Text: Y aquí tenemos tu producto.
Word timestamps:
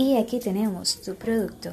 Y 0.00 0.16
aquí 0.16 0.40
tenemos 0.40 1.02
tu 1.02 1.14
producto. 1.14 1.72